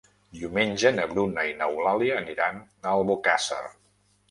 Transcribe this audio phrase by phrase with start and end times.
[0.35, 3.63] Diumenge na Bruna i n'Eulàlia aniran a Albocàsser.